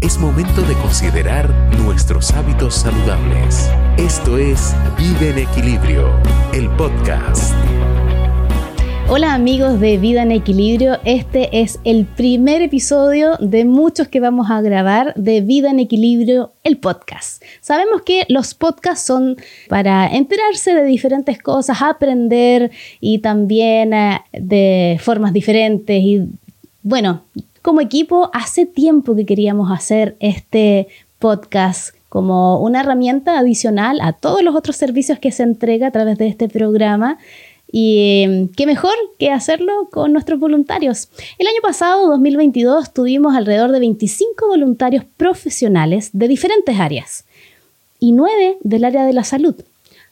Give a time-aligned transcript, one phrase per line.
[0.00, 3.70] es momento de considerar nuestros hábitos saludables.
[3.98, 6.18] Esto es Vive en Equilibrio,
[6.54, 7.52] el podcast.
[9.10, 14.50] Hola amigos de Vida en Equilibrio, este es el primer episodio de muchos que vamos
[14.50, 17.42] a grabar de Vida en Equilibrio, el podcast.
[17.60, 19.36] Sabemos que los podcasts son
[19.68, 22.70] para enterarse de diferentes cosas, aprender
[23.00, 26.22] y también eh, de formas diferentes y
[26.82, 27.24] bueno,
[27.62, 30.88] como equipo hace tiempo que queríamos hacer este
[31.18, 36.18] podcast como una herramienta adicional a todos los otros servicios que se entrega a través
[36.18, 37.18] de este programa
[37.72, 41.08] y em, qué mejor que hacerlo con nuestros voluntarios.
[41.38, 47.24] El año pasado, 2022, tuvimos alrededor de 25 voluntarios profesionales de diferentes áreas
[48.00, 49.54] y 9 del área de la salud.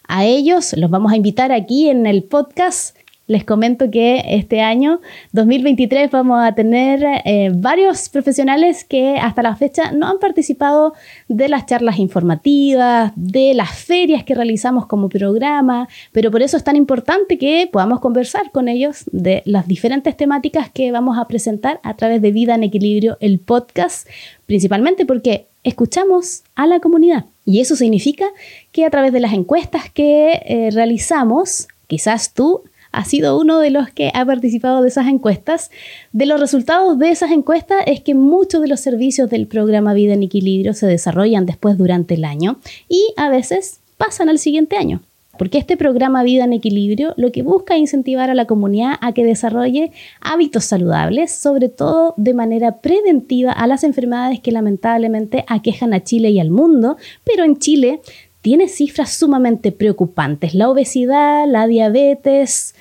[0.07, 2.96] A ellos los vamos a invitar aquí en el podcast
[3.28, 5.00] les comento que este año
[5.32, 10.95] 2023 vamos a tener eh, varios profesionales que hasta la fecha no han participado
[11.28, 16.65] de las charlas informativas, de las ferias que realizamos como programa, pero por eso es
[16.65, 21.80] tan importante que podamos conversar con ellos de las diferentes temáticas que vamos a presentar
[21.82, 24.09] a través de Vida en Equilibrio, el podcast,
[24.46, 27.26] principalmente porque escuchamos a la comunidad.
[27.45, 28.26] Y eso significa
[28.73, 32.63] que a través de las encuestas que eh, realizamos, quizás tú
[32.99, 35.71] ha sido uno de los que ha participado de esas encuestas.
[36.13, 40.15] De los resultados de esas encuestas es que muchos de los servicios del programa Vida
[40.15, 45.01] en Equilibrio se desarrollan después durante el año y a veces pasan al siguiente año.
[45.38, 49.13] Porque este programa Vida en Equilibrio lo que busca es incentivar a la comunidad a
[49.13, 55.95] que desarrolle hábitos saludables, sobre todo de manera preventiva a las enfermedades que lamentablemente aquejan
[55.95, 58.01] a Chile y al mundo, pero en Chile
[58.49, 60.54] tiene cifras sumamente preocupantes.
[60.54, 62.74] La obesidad, la diabetes,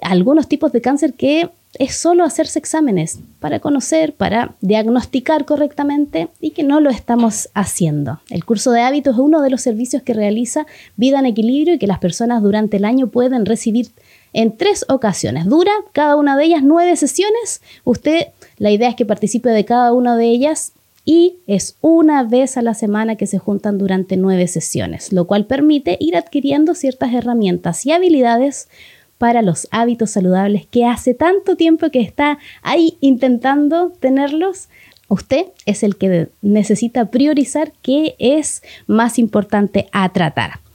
[0.00, 6.52] algunos tipos de cáncer que es solo hacerse exámenes para conocer, para diagnosticar correctamente y
[6.52, 8.20] que no lo estamos haciendo.
[8.30, 10.64] El curso de hábitos es uno de los servicios que realiza
[10.96, 13.88] Vida en Equilibrio y que las personas durante el año pueden recibir
[14.32, 15.44] en tres ocasiones.
[15.44, 17.60] Dura cada una de ellas nueve sesiones.
[17.84, 20.72] Usted, la idea es que participe de cada una de ellas
[21.08, 25.46] y es una vez a la semana que se juntan durante nueve sesiones, lo cual
[25.46, 28.68] permite ir adquiriendo ciertas herramientas y habilidades
[29.16, 34.68] para los hábitos saludables que hace tanto tiempo que está ahí intentando tenerlos.
[35.08, 40.65] Usted es el que necesita priorizar qué es más importante a tratar.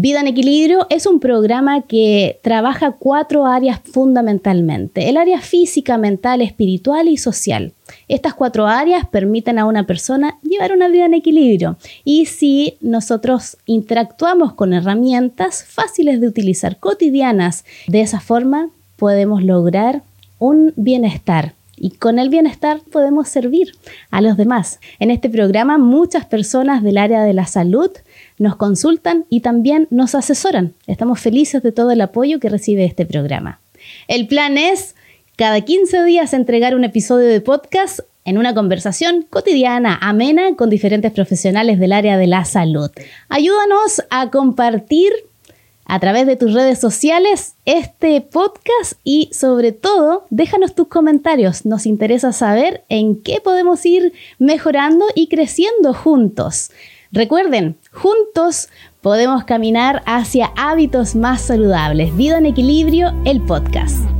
[0.00, 5.08] Vida en Equilibrio es un programa que trabaja cuatro áreas fundamentalmente.
[5.08, 7.72] El área física, mental, espiritual y social.
[8.06, 11.78] Estas cuatro áreas permiten a una persona llevar una vida en equilibrio.
[12.04, 20.02] Y si nosotros interactuamos con herramientas fáciles de utilizar, cotidianas, de esa forma podemos lograr
[20.38, 23.72] un bienestar y con el bienestar podemos servir
[24.10, 24.80] a los demás.
[24.98, 27.90] En este programa muchas personas del área de la salud
[28.38, 30.74] nos consultan y también nos asesoran.
[30.86, 33.60] Estamos felices de todo el apoyo que recibe este programa.
[34.06, 34.94] El plan es
[35.36, 41.12] cada 15 días entregar un episodio de podcast en una conversación cotidiana, amena, con diferentes
[41.12, 42.90] profesionales del área de la salud.
[43.30, 45.12] Ayúdanos a compartir
[45.88, 51.66] a través de tus redes sociales este podcast y sobre todo déjanos tus comentarios.
[51.66, 56.70] Nos interesa saber en qué podemos ir mejorando y creciendo juntos.
[57.10, 58.68] Recuerden, juntos
[59.00, 62.14] podemos caminar hacia hábitos más saludables.
[62.16, 64.17] Vida en equilibrio, el podcast.